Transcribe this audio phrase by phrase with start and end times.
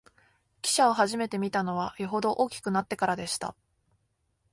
[0.63, 3.55] 汽車をはじめて見たのは、よほど大きくなってからでした